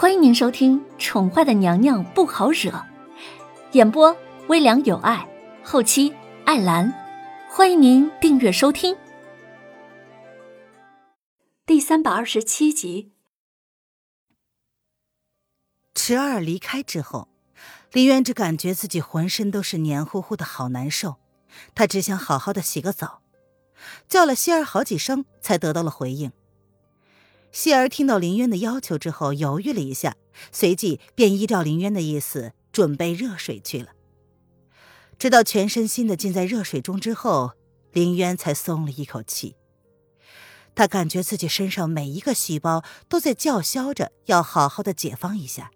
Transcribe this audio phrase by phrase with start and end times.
[0.00, 2.70] 欢迎您收听《宠坏的娘娘不好惹》，
[3.72, 5.28] 演播微凉有爱，
[5.64, 6.14] 后期
[6.44, 6.94] 艾兰。
[7.50, 8.96] 欢迎您订阅收听。
[11.66, 13.10] 第三百二十七集。
[15.96, 17.26] 池儿离开之后，
[17.90, 21.16] 林渊只感觉自己浑身都是黏糊糊的，好难受。
[21.74, 23.22] 他只想好好的洗个澡，
[24.06, 26.30] 叫了希儿好几声，才得到了回应。
[27.58, 30.14] 希儿听到林渊的要求之后，犹豫了一下，
[30.52, 33.88] 随即便依照林渊的意思准备热水去了。
[35.18, 37.54] 直到全身心的浸在热水中之后，
[37.90, 39.56] 林渊才松了一口气。
[40.76, 45.72] 他感觉自己身上每一个细胞都在叫嚣着要好好的解放一下。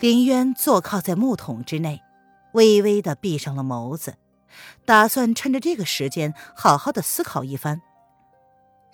[0.00, 2.00] 林渊坐靠在木桶之内，
[2.54, 4.16] 微微的闭上了眸子，
[4.86, 7.82] 打算趁着这个时间好好的思考一番。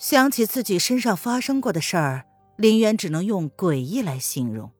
[0.03, 4.73] 想起自己身上发生过的事儿，林渊只能用诡异来形容。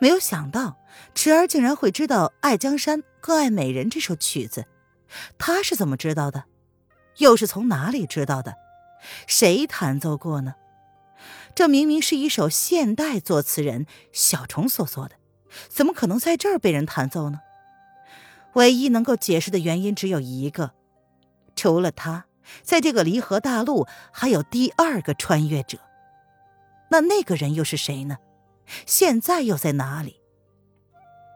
[0.00, 0.78] 没有想到，
[1.14, 4.64] 池儿竟然会知道《爱江山更爱美人》这首曲子，
[5.36, 6.44] 他是怎么知道的？
[7.18, 8.54] 又是从哪里知道的？
[9.26, 10.54] 谁弹奏过呢？
[11.54, 15.16] 这明明是一首现代作词人小虫所作的，
[15.68, 17.40] 怎么可能在这儿被人弹奏呢？
[18.54, 20.72] 唯一能够解释的原因只有一个，
[21.54, 22.24] 除了他。
[22.62, 25.78] 在这个离合大陆，还有第二个穿越者，
[26.90, 28.18] 那那个人又是谁呢？
[28.86, 30.20] 现在又在哪里？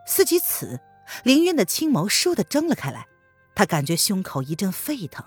[0.06, 0.80] 思及此，
[1.24, 3.06] 林渊的青眸倏地睁了开来，
[3.54, 5.24] 他感觉胸口一阵沸腾，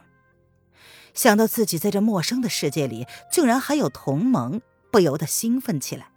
[1.14, 6.10] 想到自己在这陌生的世界里竟然还有同盟，不由得兴奋起来。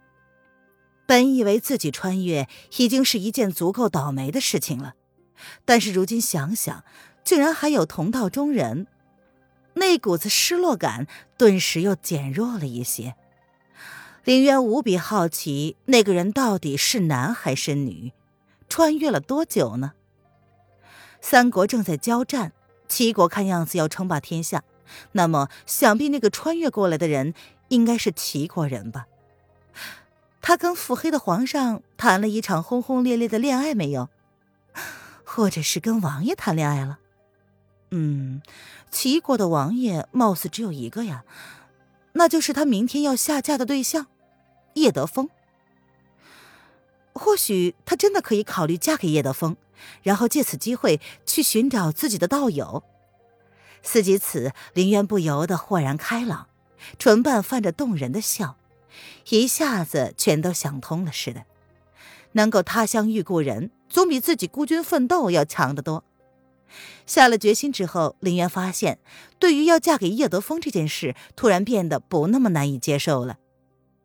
[1.07, 2.47] 本以为自己穿越
[2.77, 4.93] 已经是一件足够倒霉的事情了，
[5.65, 6.83] 但是如今想想，
[7.23, 8.85] 竟然还有同道中人。
[9.79, 13.15] 那股子失落感顿时又减弱了一些。
[14.23, 18.13] 林渊无比好奇，那个人到底是男还是女？
[18.69, 19.93] 穿越了多久呢？
[21.19, 22.53] 三国正在交战，
[22.87, 24.63] 齐国看样子要称霸天下，
[25.13, 27.33] 那么想必那个穿越过来的人
[27.69, 29.07] 应该是齐国人吧？
[30.41, 34.09] 他跟腹黑的皇上谈了一场轰轰烈烈的恋爱没有？
[35.25, 36.99] 或者是跟王爷谈恋爱了？
[37.91, 38.41] 嗯，
[38.91, 41.23] 齐国的王爷貌似只有一个呀，
[42.13, 44.07] 那就是他明天要下嫁的对象，
[44.75, 45.29] 叶德风。
[47.13, 49.57] 或许他真的可以考虑嫁给叶德风，
[50.03, 52.83] 然后借此机会去寻找自己的道友。
[53.81, 56.47] 思及此，林渊不由得豁然开朗，
[56.97, 58.57] 唇瓣泛着动人的笑，
[59.29, 61.43] 一下子全都想通了似的。
[62.33, 66.03] 能够他乡遇故人，总比自己孤军奋斗要强得多。
[67.05, 68.99] 下了决心之后，林渊发现，
[69.39, 73.37] 对于要嫁给叶德风这件事，突然变得不那么难以接受了。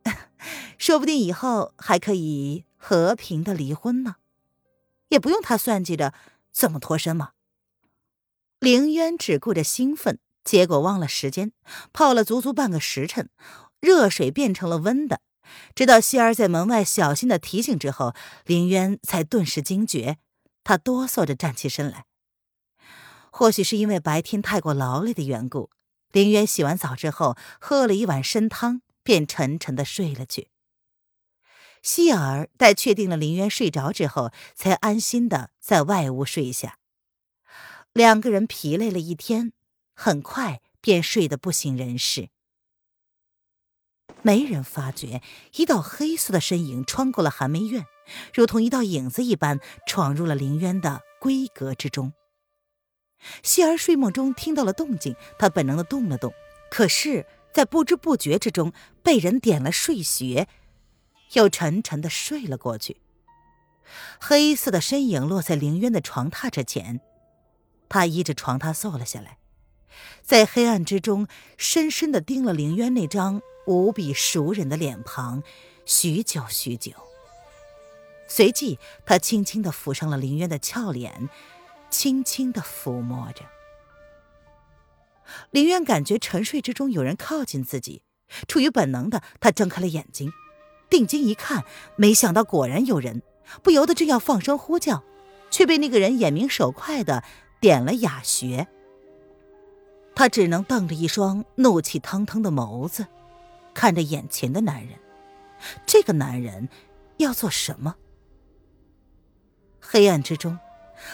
[0.78, 4.16] 说不定以后还可以和平的离婚呢，
[5.08, 6.12] 也不用他算计着
[6.52, 7.30] 怎么脱身嘛。
[8.60, 11.52] 林渊只顾着兴奋，结果忘了时间，
[11.92, 13.28] 泡了足足半个时辰，
[13.80, 15.20] 热水变成了温的。
[15.74, 18.14] 直到希儿在门外小心的提醒之后，
[18.46, 20.16] 林渊才顿时惊觉，
[20.64, 22.06] 他哆嗦着站起身来。
[23.36, 25.68] 或许是因为白天太过劳累的缘故，
[26.12, 30.50] 林渊洗完澡之后喝了一碗参汤，便沉沉的睡了去。
[31.82, 36.78] 希尔待确定了林渊睡着之后，才安心的在外屋睡下。
[37.92, 39.52] 两个人疲累了一天，
[39.96, 42.28] 很快便睡得不省人事。
[44.22, 45.20] 没人发觉，
[45.56, 47.84] 一道黑色的身影穿过了寒梅院，
[48.32, 49.58] 如同一道影子一般
[49.88, 52.12] 闯入了林渊的闺阁之中。
[53.42, 56.32] 希儿睡梦中听到了动静，她本能的动了动，
[56.70, 60.48] 可是，在不知不觉之中被人点了睡穴，
[61.32, 62.96] 又沉沉的睡了过去。
[64.20, 67.00] 黑色的身影落在凌渊的床榻之前，
[67.88, 69.38] 他依着床榻坐了下来，
[70.22, 75.42] 在黑暗之中深深的盯了凌渊那张无比熟人的脸庞，
[75.84, 76.92] 许久许久。
[78.26, 81.28] 随即，他轻轻的抚上了凌渊的俏脸。
[81.94, 83.44] 轻轻的抚摸着，
[85.52, 88.02] 林渊感觉沉睡之中有人靠近自己，
[88.48, 90.32] 出于本能的，他睁开了眼睛，
[90.90, 91.64] 定睛一看，
[91.94, 93.22] 没想到果然有人，
[93.62, 95.04] 不由得正要放声呼叫，
[95.52, 97.22] 却被那个人眼明手快的
[97.60, 98.66] 点了哑穴。
[100.16, 103.06] 他只能瞪着一双怒气腾腾的眸子，
[103.72, 104.98] 看着眼前的男人，
[105.86, 106.68] 这个男人
[107.18, 107.94] 要做什么？
[109.80, 110.58] 黑暗之中。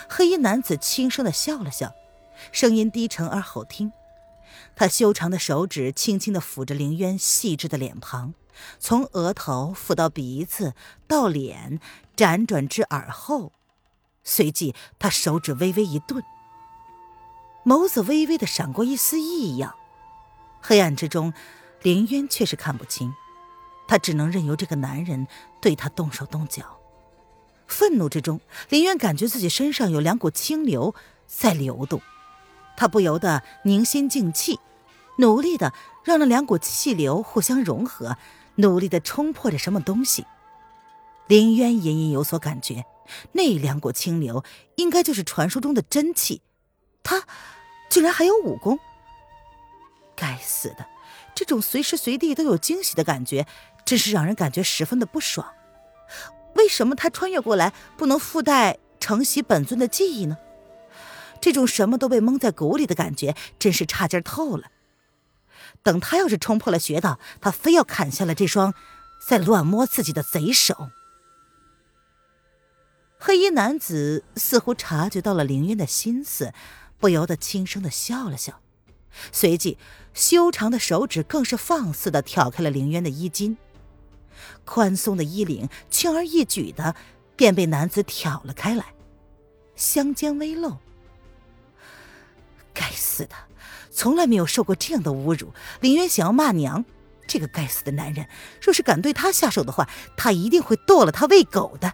[0.08, 1.92] 黑衣男子轻声的笑了笑，
[2.52, 3.92] 声音低沉而好听。
[4.74, 8.34] 他修长的手指轻轻的抚着凌渊细致的脸庞，
[8.78, 10.74] 从额头抚到鼻子，
[11.06, 11.80] 到脸，
[12.16, 13.52] 辗转至耳后。
[14.24, 16.22] 随即，他手指微微一顿，
[17.64, 19.74] 眸子微微的闪过一丝异样。
[20.60, 21.32] 黑暗之中，
[21.82, 23.14] 林渊却是看不清，
[23.88, 25.26] 他只能任由这个男人
[25.60, 26.79] 对他动手动脚。
[27.70, 30.94] 愤怒之中，林渊感觉自己身上有两股清流
[31.26, 32.02] 在流动，
[32.76, 34.58] 他不由得凝心静气，
[35.18, 35.72] 努力的
[36.04, 38.16] 让那两股气流互相融合，
[38.56, 40.26] 努力的冲破着什么东西。
[41.28, 42.84] 林渊隐隐有所感觉，
[43.32, 44.44] 那两股清流
[44.74, 46.42] 应该就是传说中的真气，
[47.04, 47.24] 他
[47.88, 48.78] 居然还有武功！
[50.16, 50.86] 该死的，
[51.34, 53.46] 这种随时随地都有惊喜的感觉，
[53.84, 55.46] 真是让人感觉十分的不爽。
[56.54, 60.36] 为什么他穿越过来不能附带承袭本尊的记忆呢？
[61.40, 64.70] 这种什么都被蒙在鼓里的感觉，真是差劲透了。
[65.82, 68.74] 等他要是冲破了穴道，他非要砍下了这双
[69.26, 70.90] 在乱摸自己的贼手。
[73.18, 76.52] 黑衣男子似乎察觉到了凌渊的心思，
[76.98, 78.60] 不由得轻声的笑了笑，
[79.32, 79.78] 随即
[80.12, 83.56] 修长的手指更是放肆的挑开了凌渊的衣襟。
[84.64, 86.94] 宽松的衣领轻而易举的
[87.36, 88.84] 便被男子挑了开来，
[89.74, 90.76] 香肩微露。
[92.72, 93.34] 该死的，
[93.90, 95.52] 从来没有受过这样的侮辱。
[95.80, 96.84] 林渊想要骂娘，
[97.26, 98.26] 这个该死的男人，
[98.62, 101.92] 若是敢对他下手的话，他一定会剁了他喂狗的。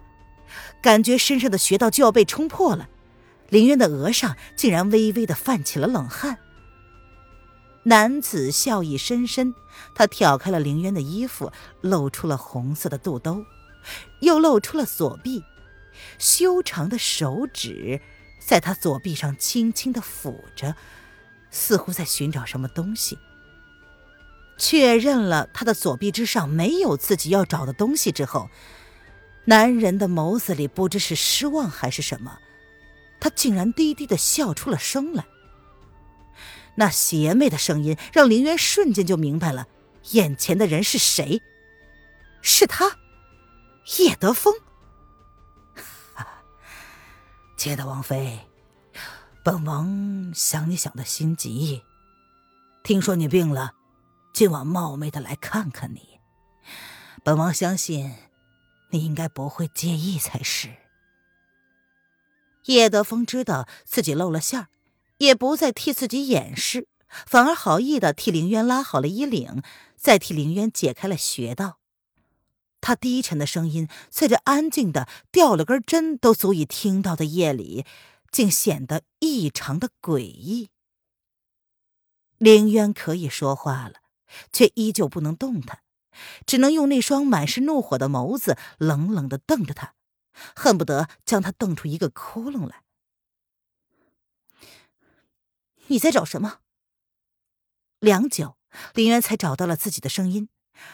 [0.81, 2.87] 感觉身上的穴道就要被冲破了，
[3.49, 6.37] 林渊的额上竟然微微的泛起了冷汗。
[7.87, 9.55] 男子笑意深深，
[9.95, 13.45] 他挑开了凌渊的衣服，露出了红色的肚兜，
[14.19, 15.41] 又露出了左臂，
[16.19, 18.01] 修长的手指
[18.45, 20.75] 在他左臂上轻轻的抚着，
[21.49, 23.17] 似乎在寻找什么东西。
[24.57, 28.49] 确认了他的左臂之上没有自己要找的东西之后，
[29.45, 32.39] 男人的眸子里不知是失望还是什么，
[33.21, 35.25] 他竟然低低的笑出了声来。
[36.77, 39.67] 那邪魅的声音让林渊瞬间就明白了，
[40.11, 41.41] 眼前的人是谁？
[42.41, 42.97] 是他，
[43.97, 44.53] 叶德风。
[47.57, 48.47] 亲爱的王妃，
[49.43, 51.81] 本王想你想的心急，
[52.83, 53.73] 听说你病了，
[54.31, 56.19] 今晚冒昧的来看看你。
[57.23, 58.15] 本王相信，
[58.91, 60.69] 你应该不会介意才是。
[62.65, 64.67] 叶德风知道自己露了馅儿。
[65.17, 66.87] 也不再替自己掩饰，
[67.25, 69.61] 反而好意的替凌渊拉好了衣领，
[69.95, 71.79] 再替凌渊解开了穴道。
[72.79, 77.85] 他低沉的声音在这安静的掉了根针都足以听到的夜里，
[78.31, 80.69] 竟显得异常的诡异。
[82.37, 83.95] 凌渊可以说话了，
[84.53, 85.79] 却依旧不能动弹，
[86.45, 89.95] 只能用那双满是怒火的眸子冷冷的瞪着他，
[90.55, 92.83] 恨不得将他瞪出一个窟窿来。
[95.87, 96.59] 你在找什么？
[97.99, 98.57] 良久，
[98.93, 100.49] 林渊才找到了自己的声音。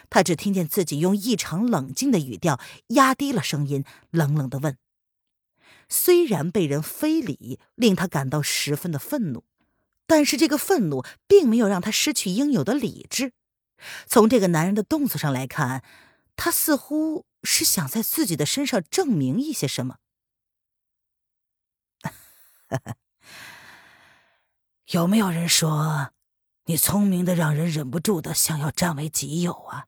[0.09, 2.57] 他只听见自己用异常冷静的语调
[2.87, 4.77] 压低了声音，冷冷的问
[5.89, 9.43] ：“虽然被人非礼，令他感到十分的愤怒，
[10.07, 13.33] 但是这个愤怒并没有让他失去应有的理智。
[14.07, 15.83] 从这个男人的动作上来看，
[16.37, 19.97] 他似乎是想在自己的身上证明一些什么。
[24.87, 26.11] ”有没有人说，
[26.65, 29.87] 你聪明的让人忍不住的想要占为己有啊？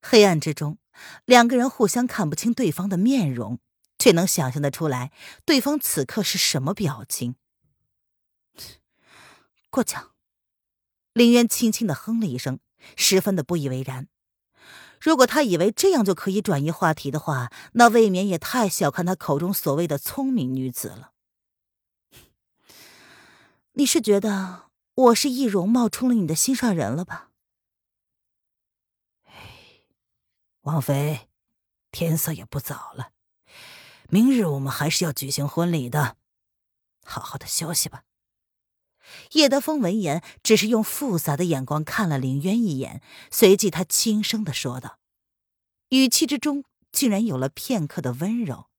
[0.00, 0.78] 黑暗之中，
[1.24, 3.58] 两个人互相看不清对方的面容，
[3.98, 5.10] 却能想象得出来
[5.44, 7.34] 对方此刻是什么表情。
[9.70, 10.12] 过奖。
[11.12, 12.60] 林渊轻轻的哼了一声，
[12.94, 14.06] 十分的不以为然。
[15.00, 21.12] 如果他以为这样就可以转移话题的话，那未免也太小看他口中所谓的聪明女子了。
[23.78, 27.30] 你是觉得我是易容冒充了你的心上人了吧？
[30.62, 31.28] 王妃，
[31.90, 33.12] 天色也不早了，
[34.08, 36.16] 明日我们还是要举行婚礼的，
[37.04, 38.04] 好好的休息吧。
[39.32, 44.98] 叶德风闻言，只是用复杂的眼光看了林渊一眼，随即他轻声的说道，
[45.90, 48.70] 语气之中竟然有了片刻的温柔。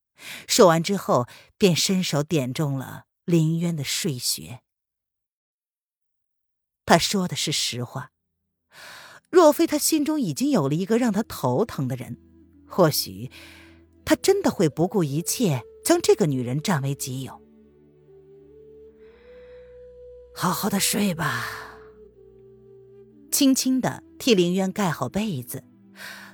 [0.48, 4.64] 说完之后，便伸手点中了林渊的睡穴。
[6.88, 8.10] 他说的是实话。
[9.30, 12.18] 若非他心中已经有了一个让他头疼的人，
[12.66, 13.30] 或许
[14.06, 17.42] 他真的会不顾一切将这个女人占为己有。
[20.34, 21.46] 好好的睡吧。
[23.32, 25.64] 轻轻的替林渊盖好被子。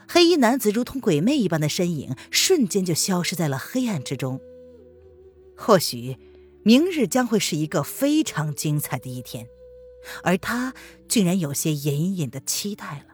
[0.08, 4.40] 黑衣男子如同鬼魅一般的身影，瞬间就消失在了黑暗之中。
[5.58, 6.18] 或许，
[6.64, 9.48] 明日将会是一个非常精彩的一天，
[10.24, 10.74] 而他
[11.08, 13.14] 竟然有些隐隐的期待了。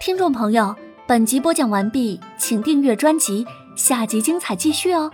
[0.00, 0.76] 听众朋友，
[1.08, 5.10] 本集播讲完毕，请订阅专辑，下集精彩继续哦。